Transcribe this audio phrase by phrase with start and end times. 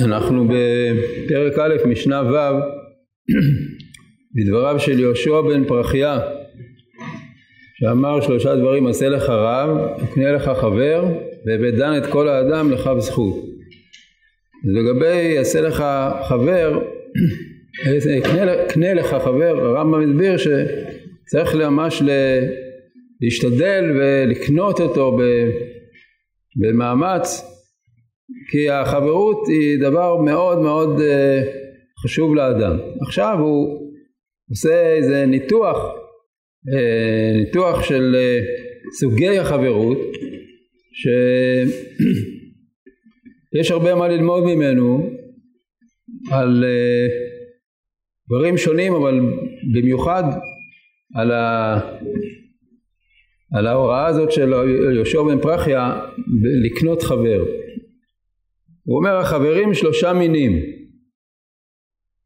[0.00, 2.60] אנחנו בפרק א' משנה ו'
[4.34, 6.20] בדבריו של יהושע בן פרחיה
[7.80, 11.04] שאמר שלושה דברים עשה לך רב, וקנה לך חבר,
[11.46, 13.44] והבאת דן את כל האדם לך זכות.
[14.64, 15.84] לגבי עשה לך
[16.28, 16.80] חבר,
[18.24, 22.02] קנה, קנה לך חבר, הרמב"ם הסביר שצריך ממש
[23.20, 25.18] להשתדל ולקנות אותו
[26.56, 27.53] במאמץ
[28.50, 31.42] כי החברות היא דבר מאוד מאוד אה,
[32.04, 32.78] חשוב לאדם.
[33.06, 33.90] עכשיו הוא
[34.50, 35.76] עושה איזה ניתוח,
[36.74, 38.40] אה, ניתוח של אה,
[39.00, 39.98] סוגי החברות,
[40.92, 41.70] שיש
[43.70, 45.10] הרבה מה ללמוד ממנו
[46.30, 46.64] על
[48.28, 49.20] דברים שונים, אבל
[49.74, 50.24] במיוחד
[51.14, 51.80] על, ה...
[53.52, 54.52] על ההוראה הזאת של
[54.94, 56.00] יהושע בן פרחיה
[56.64, 57.63] לקנות חבר.
[58.84, 60.52] הוא אומר החברים שלושה מינים.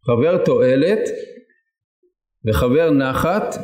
[0.07, 1.01] חבר תועלת
[2.49, 3.55] וחבר נחת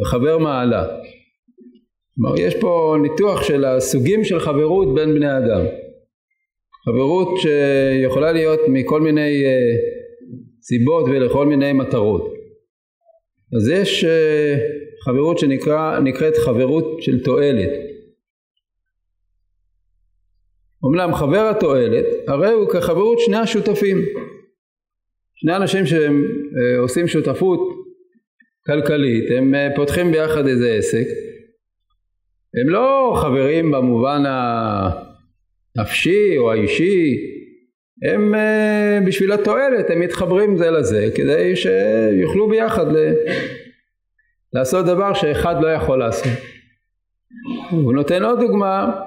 [0.00, 0.86] וחבר מעלה.
[2.14, 5.66] כלומר יש פה ניתוח של הסוגים של חברות בין בני אדם.
[6.84, 9.48] חברות שיכולה להיות מכל מיני uh,
[10.62, 12.34] סיבות ולכל מיני מטרות.
[13.56, 14.08] אז יש uh,
[15.04, 17.85] חברות שנקראת חברות של תועלת
[20.86, 23.98] אומנם חבר התועלת הרי הוא כחברות שני השותפים.
[25.34, 27.60] שני אנשים שהם אה, עושים שותפות
[28.66, 31.06] כלכלית הם אה, פותחים ביחד איזה עסק.
[32.54, 34.22] הם לא חברים במובן
[35.76, 37.16] הנפשי או האישי
[38.10, 43.12] הם אה, בשביל התועלת הם מתחברים זה לזה כדי שיוכלו ביחד ל...
[44.52, 46.32] לעשות דבר שאחד לא יכול לעשות.
[47.70, 49.05] הוא נותן עוד דוגמה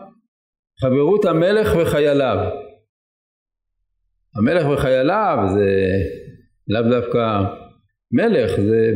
[0.81, 2.37] חברות המלך וחייליו.
[4.35, 5.91] המלך וחייליו זה
[6.67, 7.41] לאו דווקא
[8.11, 8.91] מלך, זה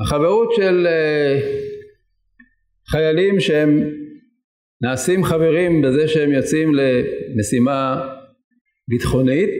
[0.00, 1.40] החברות של אה,
[2.90, 3.90] חיילים שהם
[4.82, 8.08] נעשים חברים בזה שהם יוצאים למשימה
[8.88, 9.50] ביטחונית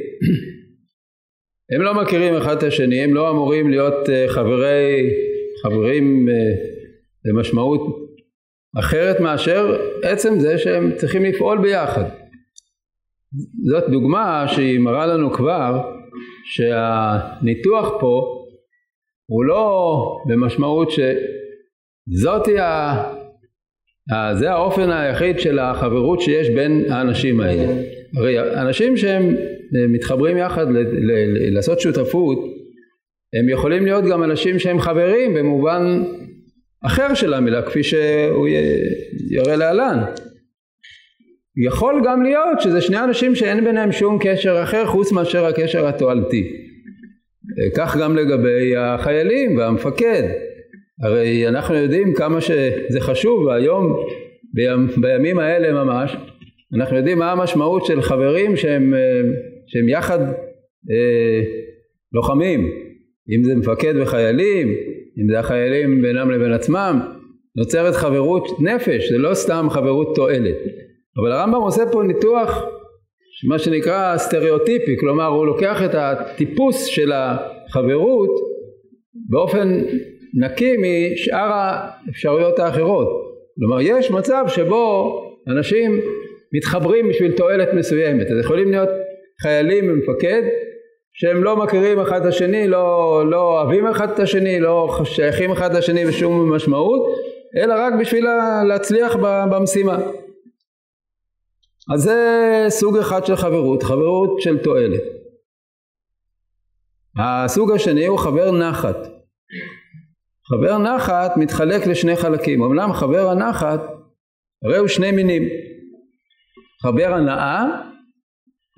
[1.75, 5.11] הם לא מכירים אחד את השני, הם לא אמורים להיות אה, חברי,
[5.63, 6.29] חברים
[7.25, 8.08] במשמעות אה,
[8.77, 12.05] אחרת מאשר עצם זה שהם צריכים לפעול ביחד.
[13.65, 15.81] זאת דוגמה שהיא מראה לנו כבר
[16.45, 18.45] שהניתוח פה
[19.27, 22.95] הוא לא במשמעות שזאתי ה...
[24.35, 27.83] זה האופן היחיד של החברות שיש בין האנשים האלה.
[28.17, 29.35] הרי אנשים שהם
[29.95, 32.39] מתחברים יחד ל- ל- לעשות שותפות
[33.39, 36.03] הם יכולים להיות גם אנשים שהם חברים במובן
[36.87, 38.49] אחר של המילה כפי שהוא
[39.31, 39.99] יראה להלן.
[41.67, 46.53] יכול גם להיות שזה שני אנשים שאין ביניהם שום קשר אחר חוץ מאשר הקשר התועלתי.
[47.77, 50.23] כך גם לגבי החיילים והמפקד.
[51.03, 53.97] הרי אנחנו יודעים כמה שזה חשוב והיום
[54.55, 56.17] בימ, בימים האלה ממש
[56.75, 58.95] אנחנו יודעים מה המשמעות של חברים שהם,
[59.67, 60.21] שהם יחד
[60.91, 61.43] אה,
[62.13, 62.71] לוחמים.
[63.37, 64.75] אם זה מפקד וחיילים
[65.23, 67.01] אם זה החיילים בינם לבין עצמם,
[67.57, 70.57] נוצרת חברות נפש, זה לא סתם חברות תועלת.
[71.21, 72.65] אבל הרמב"ם עושה פה ניתוח
[73.49, 78.31] מה שנקרא סטריאוטיפי, כלומר הוא לוקח את הטיפוס של החברות
[79.31, 79.81] באופן
[80.35, 83.09] נקי משאר האפשרויות האחרות.
[83.59, 85.15] כלומר יש מצב שבו
[85.49, 86.01] אנשים
[86.53, 88.89] מתחברים בשביל תועלת מסוימת, אז יכולים להיות
[89.43, 90.43] חיילים ומפקד
[91.21, 95.75] שהם לא מכירים אחד את השני, לא, לא אוהבים אחד את השני, לא שייכים אחד
[95.75, 97.07] לשני בשום משמעות,
[97.57, 98.27] אלא רק בשביל
[98.69, 99.17] להצליח
[99.51, 99.99] במשימה.
[101.95, 105.03] אז זה סוג אחד של חברות, חברות של תועלת.
[107.19, 108.97] הסוג השני הוא חבר נחת.
[110.49, 113.81] חבר נחת מתחלק לשני חלקים, אמנם חבר הנחת
[114.65, 115.43] הרי הוא שני מינים.
[116.83, 117.65] חבר הנאה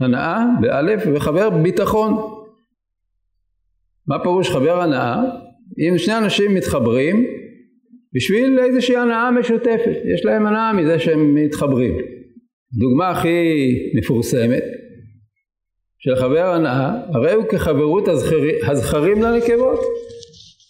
[0.01, 2.17] הנאה באלף וחבר ביטחון.
[4.07, 5.23] מה פירוש חבר הנאה?
[5.79, 7.27] אם שני אנשים מתחברים
[8.15, 11.95] בשביל איזושהי הנאה משותפת, יש להם הנאה מזה שהם מתחברים.
[12.79, 13.49] דוגמה הכי
[13.95, 14.63] מפורסמת
[15.99, 19.81] של חבר הנאה, הרי הוא כחברות הזכרים, הזכרים לנקבות.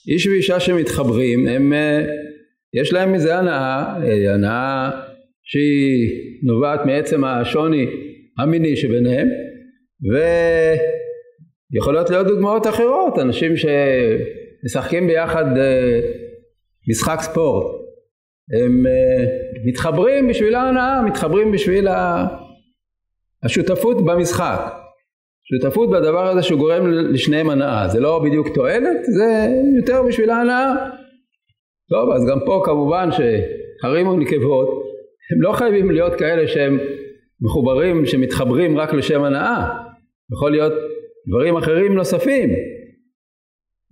[0.08, 2.04] איש ואישה שמתחברים, הם, אה,
[2.74, 4.90] יש להם מזה הנאה, אה, הנאה
[5.44, 6.10] שהיא
[6.42, 7.86] נובעת מעצם השוני
[8.38, 9.28] המיני שביניהם
[11.72, 16.00] ויכולות להיות דוגמאות אחרות אנשים שמשחקים ביחד אה,
[16.90, 17.66] משחק ספורט.
[18.60, 19.24] הם אה,
[19.66, 21.88] מתחברים בשביל ההנאה מתחברים בשביל
[23.42, 24.80] השותפות במשחק.
[25.50, 30.72] שותפות בדבר הזה שהוא גורם לשניהם הנאה, זה לא בדיוק תועלת, זה יותר בשביל ההנאה.
[31.88, 34.68] טוב, אז גם פה כמובן שהרים ונקבות
[35.32, 36.78] הם לא חייבים להיות כאלה שהם
[37.42, 39.68] מחוברים, שמתחברים רק לשם הנאה,
[40.32, 40.72] יכול להיות
[41.28, 42.50] דברים אחרים נוספים.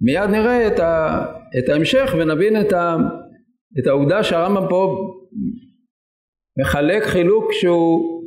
[0.01, 1.25] מיד נראה את, ה,
[1.59, 2.97] את ההמשך ונבין את, ה,
[3.79, 5.15] את העובדה שהרמב"ם פה
[6.61, 8.23] מחלק חילוק שהוא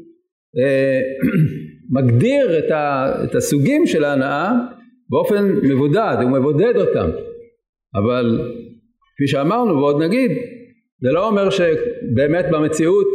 [0.57, 1.01] אה,
[1.95, 4.51] מגדיר את, ה, את הסוגים של ההנאה
[5.09, 7.09] באופן מבודד, הוא מבודד אותם.
[7.95, 8.39] אבל
[9.15, 10.31] כפי שאמרנו ועוד נגיד,
[11.01, 13.07] זה לא אומר שבאמת במציאות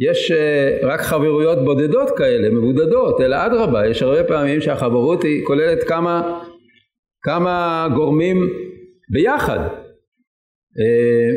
[0.00, 5.82] יש אה, רק חברויות בודדות כאלה, מבודדות, אלא אדרבה, יש הרבה פעמים שהחברות היא כוללת
[5.82, 6.42] כמה,
[7.22, 8.36] כמה גורמים
[9.10, 9.58] ביחד.
[10.78, 11.30] אה,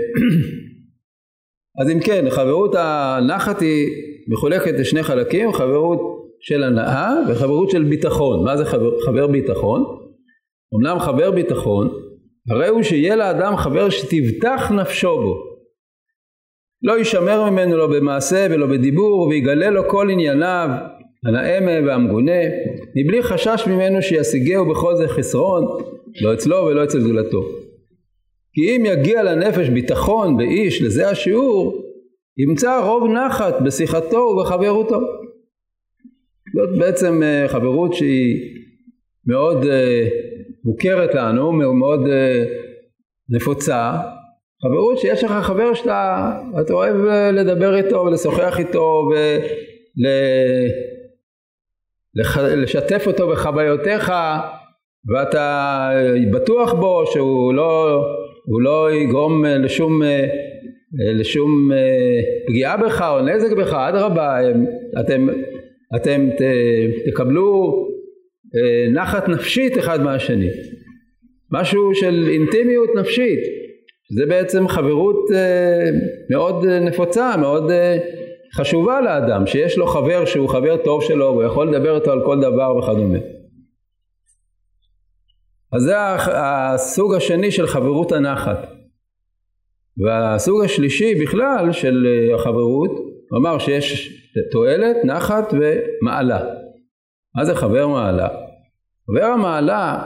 [1.81, 3.87] אז אם כן, חברות הנחת היא
[4.27, 5.99] מחולקת לשני חלקים, חברות
[6.39, 8.45] של הנאה וחברות של ביטחון.
[8.45, 9.83] מה זה חבר, חבר ביטחון?
[10.75, 11.89] אמנם חבר ביטחון,
[12.49, 15.54] הרי הוא שיהיה לאדם חבר שתבטח נפשו בו.
[16.85, 20.69] לא יישמר ממנו לא במעשה ולא בדיבור ויגלה לו כל ענייניו
[21.25, 22.41] הנאמה והמגונה
[22.95, 25.63] מבלי חשש ממנו שישיגהו בכל זה חסרון
[26.21, 27.43] לא אצלו ולא אצל זולתו.
[28.53, 31.81] כי אם יגיע לנפש ביטחון באיש לזה השיעור
[32.37, 34.99] ימצא רוב נחת בשיחתו ובחברותו.
[36.55, 38.55] זאת בעצם אה, חברות שהיא
[39.27, 40.07] מאוד אה,
[40.63, 42.43] מוכרת לנו, מאוד אה,
[43.29, 43.97] נפוצה,
[44.61, 46.31] חברות שיש לך חבר שאתה
[46.61, 46.95] אתה אוהב
[47.33, 49.09] לדבר איתו ולשוחח איתו
[52.15, 54.11] ולשתף אותו בחוויותיך
[55.13, 55.89] ואתה
[56.31, 58.03] בטוח בו שהוא לא,
[58.63, 60.01] לא יגרום לשום,
[61.19, 61.69] לשום
[62.47, 64.37] פגיעה בך או נזק בך, אדרבה,
[64.99, 65.27] אתם,
[65.95, 66.29] אתם
[67.05, 67.81] תקבלו
[68.93, 70.49] נחת נפשית אחד מהשני,
[71.51, 73.64] משהו של אינטימיות נפשית
[74.09, 75.89] זה בעצם חברות אה,
[76.29, 77.97] מאוד נפוצה, מאוד אה,
[78.55, 82.41] חשובה לאדם, שיש לו חבר שהוא חבר טוב שלו, הוא יכול לדבר איתו על כל
[82.41, 83.19] דבר וכדומה.
[85.73, 85.95] אז זה
[86.27, 88.67] הסוג השני של חברות הנחת.
[89.97, 92.91] והסוג השלישי בכלל של אה, החברות,
[93.29, 96.43] הוא אמר שיש תועלת, נחת ומעלה.
[97.35, 98.27] מה זה חבר מעלה?
[99.07, 100.03] חבר המעלה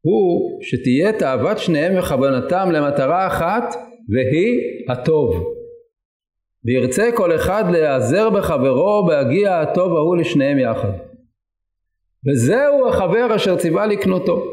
[0.00, 3.74] הוא שתהיה תאוות שניהם וכוונתם למטרה אחת
[4.08, 5.54] והיא הטוב.
[6.64, 10.92] וירצה כל אחד להיעזר בחברו בהגיע הטוב ההוא לשניהם יחד.
[12.28, 14.44] וזהו החבר אשר ציווה לקנותו.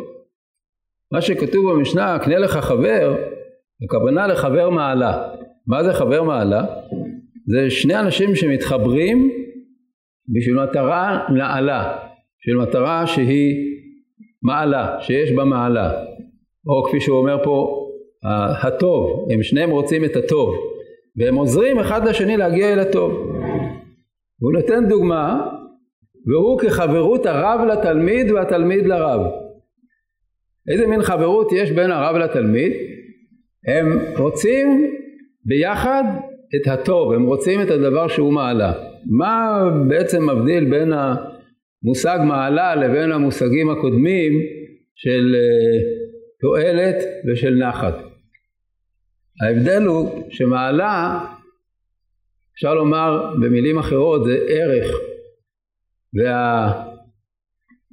[1.12, 3.16] מה שכתוב במשנה, קנה לך חבר,
[3.84, 5.30] הכוונה לחבר מעלה.
[5.68, 6.66] מה זה חבר מעלה?
[7.48, 9.32] זה שני אנשים שמתחברים
[10.30, 11.98] בשביל מטרה נעלה,
[12.42, 13.77] בשביל מטרה שהיא
[14.44, 15.92] מעלה, שיש בה מעלה,
[16.68, 17.88] או כפי שהוא אומר פה,
[18.64, 20.56] הטוב, הם שניהם רוצים את הטוב,
[21.16, 23.12] והם עוזרים אחד לשני להגיע אל הטוב.
[24.40, 25.50] הוא נותן דוגמה,
[26.28, 29.22] והוא כחברות הרב לתלמיד והתלמיד לרב.
[30.72, 32.72] איזה מין חברות יש בין הרב לתלמיד?
[33.68, 34.92] הם רוצים
[35.46, 36.04] ביחד
[36.56, 38.74] את הטוב, הם רוצים את הדבר שהוא מעלה.
[39.10, 41.16] מה בעצם מבדיל בין ה...
[41.84, 44.34] מושג מעלה לבין המושגים הקודמים
[44.96, 45.80] של אה,
[46.40, 46.96] תועלת
[47.28, 47.96] ושל נחת.
[49.42, 51.20] ההבדל הוא שמעלה
[52.56, 54.88] אפשר לומר במילים אחרות זה ערך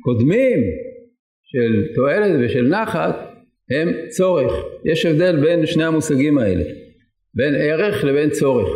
[0.01, 0.61] והקודמים
[1.45, 3.17] של תועלת ושל נחת
[3.71, 4.53] הם צורך.
[4.85, 6.65] יש הבדל בין שני המושגים האלה,
[7.35, 8.69] בין ערך לבין צורך.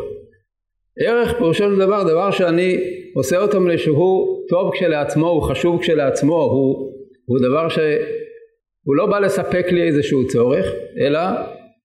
[0.99, 2.77] ערך פירושו של דבר דבר שאני
[3.15, 6.93] עושה אותו מפני שהוא טוב כשלעצמו, הוא חשוב כשלעצמו, הוא,
[7.25, 10.67] הוא דבר שהוא לא בא לספק לי איזשהו צורך,
[11.01, 11.21] אלא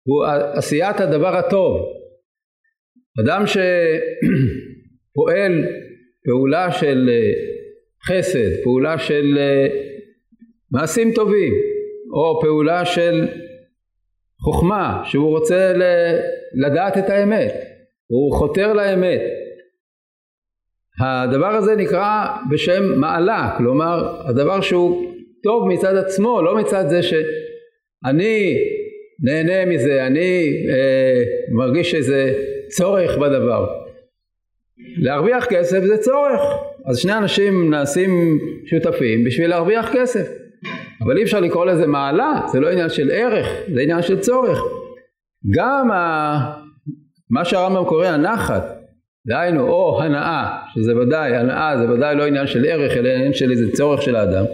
[0.03, 1.85] הוא עשיית הדבר הטוב.
[3.25, 3.63] אדם שפועל
[6.25, 7.09] פעולה של
[8.07, 9.37] חסד, פעולה של
[10.71, 11.53] מעשים טובים,
[12.13, 13.27] או פעולה של
[14.43, 15.73] חוכמה, שהוא רוצה
[16.65, 17.53] לדעת את האמת,
[18.07, 19.21] הוא חותר לאמת,
[20.99, 28.57] הדבר הזה נקרא בשם מעלה, כלומר הדבר שהוא טוב מצד עצמו, לא מצד זה שאני
[29.23, 32.33] נהנה מזה, אני אה, מרגיש איזה
[32.67, 33.67] צורך בדבר.
[34.97, 36.41] להרוויח כסף זה צורך,
[36.85, 40.27] אז שני אנשים נעשים שותפים בשביל להרוויח כסף.
[41.01, 44.59] אבל אי אפשר לקרוא לזה מעלה, זה לא עניין של ערך, זה עניין של צורך.
[45.55, 46.37] גם ה...
[47.29, 48.82] מה שהרמב"ם קורא הנחת,
[49.27, 53.51] דהיינו או הנאה, שזה ודאי, הנאה זה ודאי לא עניין של ערך אלא עניין של
[53.51, 54.45] איזה צורך של האדם,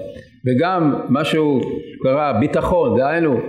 [0.47, 1.61] וגם משהו
[2.03, 3.39] קרה ביטחון, דהיינו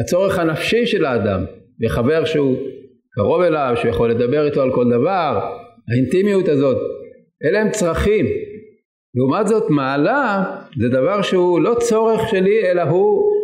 [0.00, 1.44] הצורך הנפשי של האדם,
[1.80, 2.56] בחבר שהוא
[3.10, 5.40] קרוב אליו, שהוא יכול לדבר איתו על כל דבר,
[5.92, 6.76] האינטימיות הזאת,
[7.44, 8.26] אלה הם צרכים.
[9.14, 10.44] לעומת זאת מעלה
[10.80, 13.37] זה דבר שהוא לא צורך שלי אלא הוא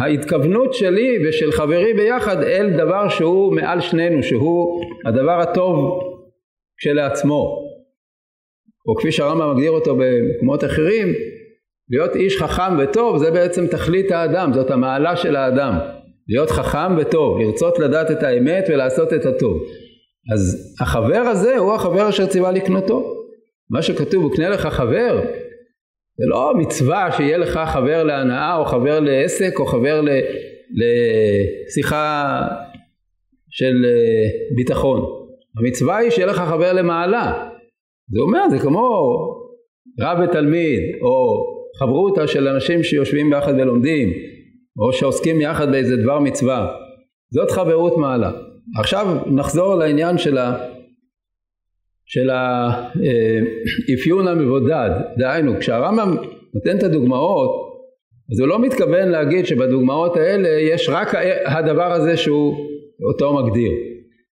[0.00, 6.00] ההתכוונות שלי ושל חברי ביחד אל דבר שהוא מעל שנינו, שהוא הדבר הטוב
[6.78, 7.64] כשלעצמו.
[8.88, 11.08] או כפי שהרמב"ם מגדיר אותו במקומות אחרים,
[11.90, 15.78] להיות איש חכם וטוב זה בעצם תכלית האדם, זאת המעלה של האדם.
[16.28, 19.62] להיות חכם וטוב, לרצות לדעת את האמת ולעשות את הטוב.
[20.32, 23.14] אז החבר הזה הוא החבר אשר ציווה לקנותו.
[23.70, 25.20] מה שכתוב, וקנה לך חבר,
[26.18, 30.00] זה לא מצווה שיהיה לך חבר להנאה או חבר לעסק או חבר
[31.66, 32.40] לשיחה
[33.50, 35.00] של אה, ביטחון.
[35.58, 37.48] המצווה היא שיהיה לך חבר למעלה.
[38.10, 39.16] זה אומר, זה כמו
[40.00, 41.44] רב ותלמיד או
[41.78, 44.12] חברותא של אנשים שיושבים ביחד ולומדים
[44.78, 46.68] או שעוסקים יחד באיזה דבר מצווה.
[47.30, 48.30] זאת חברות מעלה.
[48.78, 50.56] עכשיו נחזור לעניין של ה...
[52.08, 56.16] של האפיון המבודד, דהיינו כשהרמב"ם
[56.54, 57.68] נותן את הדוגמאות
[58.32, 61.14] אז הוא לא מתכוון להגיד שבדוגמאות האלה יש רק
[61.46, 62.54] הדבר הזה שהוא
[63.08, 63.70] אותו מגדיר.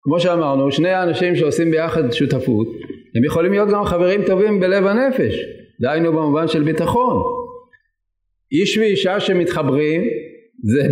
[0.04, 2.68] כמו שאמרנו, שני האנשים שעושים ביחד שותפות,
[3.16, 5.36] הם יכולים להיות גם חברים טובים בלב הנפש,
[5.82, 7.24] דהיינו במובן של ביטחון.
[8.52, 10.02] איש ואישה שמתחברים,
[10.64, 10.88] זה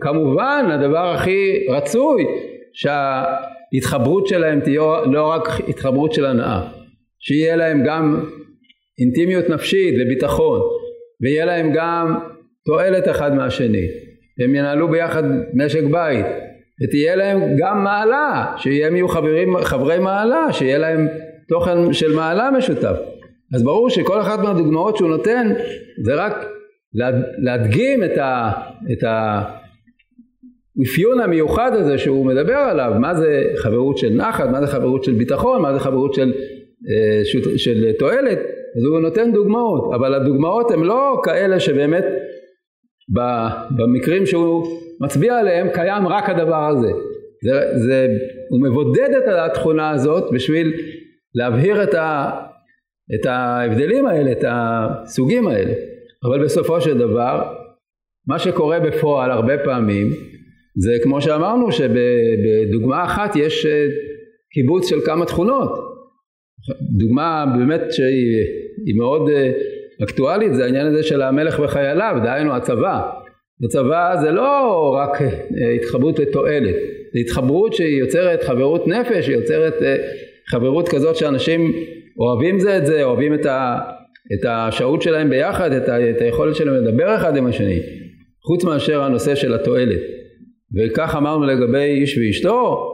[0.00, 2.24] כמובן הדבר הכי רצוי,
[2.72, 3.24] שה...
[3.74, 4.82] ההתחברות שלהם תהיה
[5.12, 6.60] לא רק התחברות של הנאה,
[7.18, 8.24] שיהיה להם גם
[9.00, 10.60] אינטימיות נפשית וביטחון,
[11.22, 12.18] ויהיה להם גם
[12.64, 13.86] תועלת אחד מהשני,
[14.44, 15.22] הם ינהלו ביחד
[15.54, 16.26] משק בית,
[16.82, 21.06] ותהיה להם גם מעלה, שהם יהיו חברים, חברי מעלה, שיהיה להם
[21.48, 22.96] תוכן של מעלה משותף.
[23.54, 25.52] אז ברור שכל אחת מהדוגמאות שהוא נותן
[26.04, 26.46] זה רק
[27.44, 28.50] להדגים את, ה,
[28.92, 29.42] את, ה,
[30.78, 35.12] האפיון המיוחד הזה שהוא מדבר עליו, מה זה חברות של נחת, מה זה חברות של
[35.12, 36.32] ביטחון, מה זה חברות של,
[36.88, 38.38] אה, של, של תועלת,
[38.76, 42.04] אז הוא נותן דוגמאות, אבל הדוגמאות הן לא כאלה שבאמת
[43.70, 44.66] במקרים שהוא
[45.00, 46.90] מצביע עליהם קיים רק הדבר הזה.
[47.44, 48.08] זה, זה,
[48.50, 50.72] הוא מבודד את התכונה הזאת בשביל
[51.34, 52.30] להבהיר את, ה,
[53.14, 55.72] את ההבדלים האלה, את הסוגים האלה.
[56.24, 57.52] אבל בסופו של דבר,
[58.26, 60.10] מה שקורה בפועל הרבה פעמים
[60.76, 63.86] זה כמו שאמרנו שבדוגמה אחת יש אה,
[64.52, 65.70] קיבוץ של כמה תכונות.
[66.98, 69.50] דוגמה באמת שהיא מאוד אה,
[70.04, 73.10] אקטואלית זה העניין הזה של המלך וחייליו, דהיינו הצבא.
[73.60, 76.74] בצבא זה לא רק אה, התחברות לתועלת,
[77.12, 79.74] זה התחברות שהיא יוצרת חברות נפש, היא יוצרת
[80.50, 81.72] חברות כזאת שאנשים
[82.18, 83.78] אוהבים זה את זה, אוהבים את, ה,
[84.34, 87.80] את השהות שלהם ביחד, את, ה, את היכולת שלהם לדבר אחד עם השני,
[88.46, 90.17] חוץ מאשר הנושא של התועלת.
[90.76, 92.92] וכך אמרנו לגבי איש ואשתו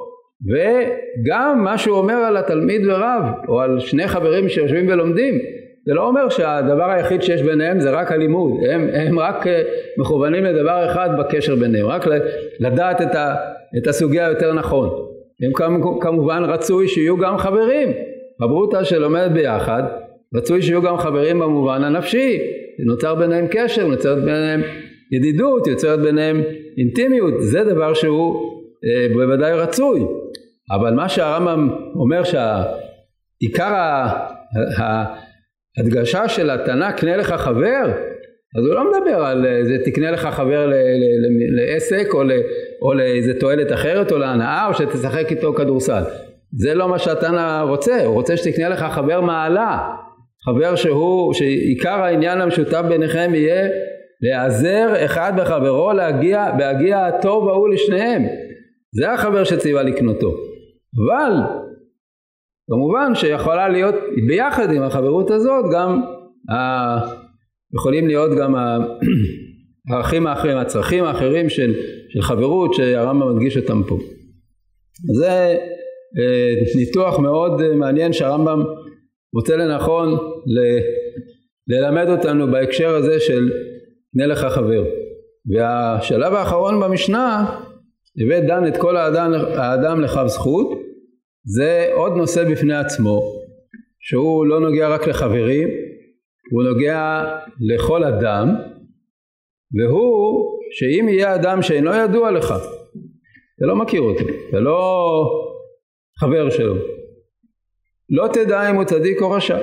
[0.48, 5.38] וגם מה שהוא אומר על התלמיד ורב או על שני חברים שיושבים ולומדים
[5.86, 9.62] זה לא אומר שהדבר היחיד שיש ביניהם זה רק הלימוד הם, הם רק אה,
[9.98, 12.04] מכוונים לדבר אחד בקשר ביניהם רק
[12.60, 13.34] לדעת את, ה,
[13.78, 14.88] את הסוגיה יותר נכון.
[15.42, 15.52] הם
[16.00, 17.92] כמובן רצוי שיהיו גם חברים.
[18.42, 19.82] חברותא שלומדת ביחד
[20.34, 22.38] רצוי שיהיו גם חברים במובן הנפשי.
[22.86, 24.62] נוצר ביניהם קשר נוצרת ביניהם
[25.16, 26.42] ידידות יוצרת ביניהם
[26.78, 28.54] אינטימיות זה דבר שהוא
[28.84, 30.00] אה, בוודאי רצוי.
[30.70, 33.74] אבל מה שהרמב"ם אומר שהעיקר
[35.78, 37.84] ההדגשה של התנא קנה לך חבר
[38.58, 40.70] אז הוא לא מדבר על איזה תקנה לך חבר
[41.56, 42.22] לעסק או,
[42.82, 46.02] או לאיזה תועלת אחרת או להנאה או שתשחק איתו כדורסל.
[46.58, 49.78] זה לא מה שהתנא רוצה הוא רוצה שתקנה לך חבר מעלה.
[50.44, 53.68] חבר שהוא שעיקר העניין המשותף ביניכם יהיה
[54.22, 58.22] להיעזר אחד בחברו להגיע בהגיע הטוב ההוא לשניהם
[58.92, 60.34] זה החבר שציווה לקנותו
[60.96, 61.32] אבל
[62.70, 63.94] כמובן שיכולה להיות
[64.28, 66.02] ביחד עם החברות הזאת גם
[66.50, 67.24] ה...
[67.74, 68.54] יכולים להיות גם
[69.90, 71.74] הערכים האחרים, הצרכים האחרים של,
[72.08, 73.98] של חברות שהרמב"ם מדגיש אותם פה.
[75.14, 75.56] זה
[76.18, 78.62] אה, ניתוח מאוד מעניין שהרמב"ם
[79.34, 80.12] מוצא לנכון
[80.46, 80.78] ל,
[81.74, 83.50] ללמד אותנו בהקשר הזה של
[84.14, 84.84] קנה לך חבר.
[85.54, 87.44] והשלב האחרון במשנה,
[88.22, 90.70] הבאת דן את כל האדם, האדם לכף זכות,
[91.44, 93.22] זה עוד נושא בפני עצמו,
[94.00, 95.68] שהוא לא נוגע רק לחברים,
[96.50, 97.24] הוא נוגע
[97.60, 98.48] לכל אדם,
[99.78, 102.54] והוא שאם יהיה אדם שאינו ידוע לך,
[103.56, 105.04] אתה לא מכיר אותו, אתה לא
[106.20, 106.74] חבר שלו.
[108.10, 109.58] לא תדע אם הוא צדיק או רשע.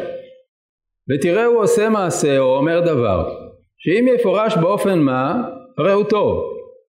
[1.09, 3.50] ותראה הוא עושה מעשה או אומר דבר,
[3.83, 5.43] שאם יפורש באופן מה,
[5.77, 6.43] הרי הוא טוב,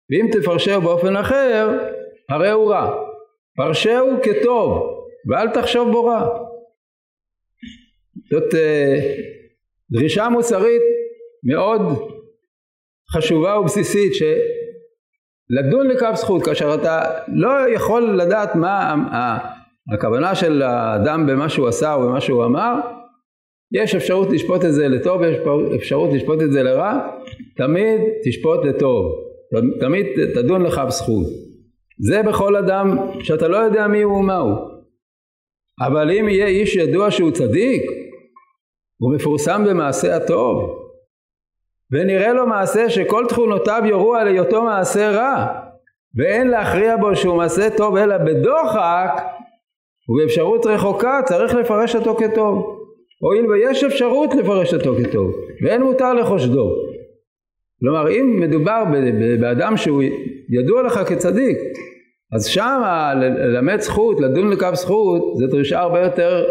[0.10, 1.78] ואם תפרשהו באופן אחר,
[2.30, 2.92] הרי הוא רע.
[3.56, 4.98] פרשהו כטוב,
[5.30, 6.28] ואל תחשוב בו רע.
[8.32, 8.58] זאת uh,
[9.92, 10.82] דרישה מוסרית
[11.44, 11.82] מאוד
[13.12, 18.96] חשובה ובסיסית שלדון לכף זכות כאשר אתה לא יכול לדעת מה
[19.94, 22.74] הכוונה של האדם במה שהוא עשה או במה שהוא אמר
[23.72, 25.38] יש אפשרות לשפוט את זה לטוב ויש
[25.76, 27.00] אפשרות לשפוט את זה לרע
[27.58, 29.32] תמיד תשפוט לטוב.
[29.80, 31.26] תמיד תדון לכף זכות
[32.00, 34.56] זה בכל אדם שאתה לא יודע מי הוא ומהו
[35.88, 37.82] אבל אם יהיה איש ידוע שהוא צדיק
[38.98, 40.80] הוא מפורסם במעשה הטוב
[41.92, 45.48] ונראה לו מעשה שכל תכונותיו יורו על היותו מעשה רע
[46.18, 49.12] ואין להכריע בו שהוא מעשה טוב אלא בדוחק
[50.10, 52.81] ובאפשרות רחוקה צריך לפרש אותו כטוב
[53.22, 56.76] הואיל ויש אפשרות לפרש אותו כטוב ואין מותר לחושדו
[57.80, 58.84] כלומר אם מדובר
[59.40, 60.04] באדם שהוא
[60.50, 61.58] ידוע לך כצדיק
[62.36, 62.82] אז שם
[63.22, 66.46] ללמד זכות, לדון לכף זכות, זו דרישה הרבה יותר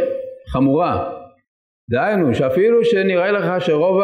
[0.53, 1.11] חמורה.
[1.91, 4.03] דהיינו, שאפילו שנראה לך שרוב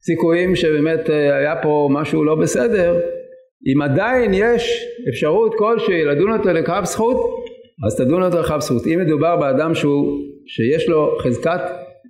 [0.00, 3.00] הסיכויים שבאמת אה, היה פה משהו לא בסדר,
[3.66, 7.16] אם עדיין יש אפשרות כלשהי לדון אותו לכף זכות,
[7.86, 8.86] אז תדון אותו לכף זכות.
[8.86, 11.60] אם מדובר באדם שהוא, שיש לו חזקת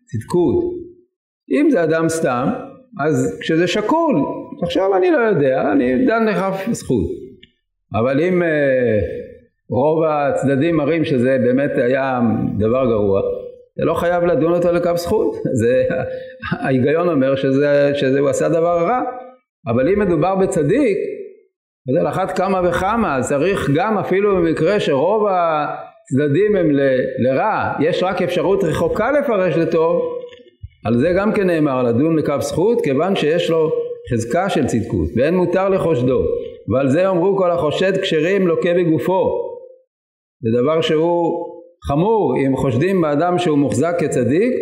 [0.05, 0.65] צדקות,
[1.51, 2.49] אם זה אדם סתם,
[3.07, 4.17] אז כשזה שקול,
[4.63, 7.07] עכשיו אני לא יודע, אני דן לכף זכות.
[8.01, 8.47] אבל אם uh,
[9.71, 12.21] רוב הצדדים מראים שזה באמת היה
[12.59, 13.21] דבר גרוע,
[13.75, 15.83] אתה לא חייב לדון אותו לכף זכות, זה,
[16.61, 19.01] ההיגיון אומר שזה, שזה הוא עשה דבר רע,
[19.67, 20.99] אבל אם מדובר בצדיק,
[21.91, 25.27] אז על אחת כמה וכמה, צריך גם אפילו במקרה שרוב
[26.05, 26.81] הצדדים הם ל,
[27.19, 30.03] לרע, יש רק אפשרות רחוקה לפרש לטוב,
[30.85, 33.71] על זה גם כן נאמר לדון לכף זכות, כיוון שיש לו
[34.13, 36.25] חזקה של צדקות, ואין מותר לחושדו.
[36.69, 39.51] ועל זה אמרו כל החושד כשרים לוקה בגופו.
[40.43, 41.47] זה דבר שהוא
[41.89, 44.53] חמור אם חושדים באדם שהוא מוחזק כצדיק,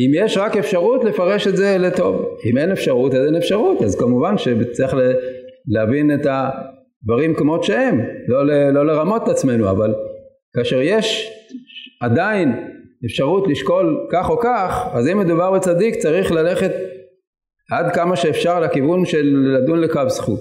[0.00, 2.16] אם יש רק אפשרות לפרש את זה לטוב.
[2.46, 4.96] אם אין אפשרות אז אין אפשרות, אז כמובן שצריך
[5.68, 9.94] להבין את הדברים כמות שהם, לא, לא לרמות את עצמנו, אבל
[10.56, 11.30] כאשר יש
[12.00, 12.68] עדיין
[13.04, 16.70] אפשרות לשקול כך או כך, אז אם מדובר בצדיק צריך ללכת
[17.70, 20.40] עד כמה שאפשר לכיוון של לדון לקו זכות.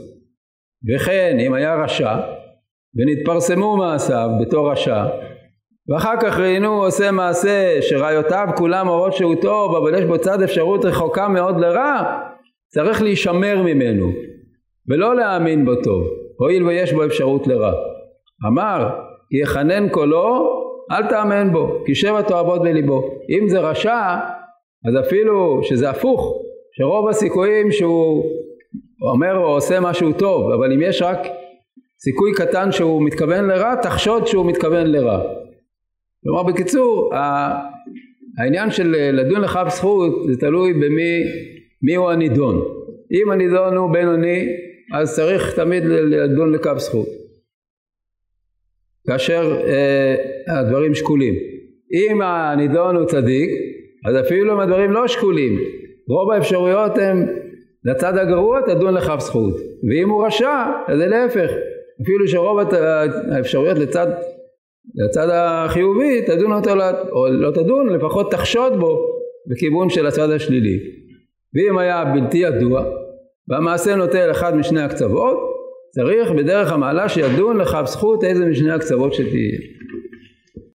[0.89, 2.15] וכן אם היה רשע
[2.95, 5.05] ונתפרסמו מעשיו בתור רשע
[5.89, 10.85] ואחר כך ראינו עושה מעשה שראיותיו כולם אורות שהוא טוב אבל יש בו צד אפשרות
[10.85, 12.21] רחוקה מאוד לרע
[12.67, 14.11] צריך להישמר ממנו
[14.87, 16.07] ולא להאמין בו טוב
[16.39, 17.73] הואיל ויש בו אפשרות לרע
[18.47, 24.15] אמר כי יחנן קולו אל תאמן בו כי שבע תועבות בליבו אם זה רשע
[24.87, 28.23] אז אפילו שזה הפוך שרוב הסיכויים שהוא
[29.01, 31.17] אומר או עושה משהו טוב, אבל אם יש רק
[31.99, 35.21] סיכוי קטן שהוא מתכוון לרע, תחשוד שהוא מתכוון לרע.
[36.23, 37.11] כלומר בקיצור,
[38.37, 41.23] העניין של לדון לכף זכות זה תלוי במי
[41.81, 42.61] מי הוא הנידון.
[43.11, 44.47] אם הנידון הוא בינוני,
[44.93, 47.07] אז צריך תמיד לדון לכף זכות.
[49.07, 50.15] כאשר אה,
[50.59, 51.33] הדברים שקולים.
[51.93, 53.49] אם הנידון הוא צדיק,
[54.07, 55.59] אז אפילו אם הדברים לא שקולים,
[56.09, 57.25] רוב האפשרויות הן
[57.85, 59.53] לצד הגרוע תדון לכף זכות.
[59.89, 61.51] ואם הוא רשע אז זה להפך.
[62.03, 62.59] אפילו שרוב
[63.31, 64.07] האפשרויות לצד,
[64.95, 66.69] לצד החיובי תדון אותו
[67.11, 69.05] או לא תדון לפחות תחשוד בו
[69.47, 70.79] בכיוון של הצד השלילי.
[71.55, 72.85] ואם היה בלתי ידוע
[73.49, 75.46] והמעשה נוטה אחד משני הקצוות
[75.91, 79.57] צריך בדרך המעלה שידון לכף זכות איזה משני הקצוות שתהיה